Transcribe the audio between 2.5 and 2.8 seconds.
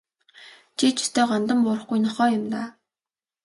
даа.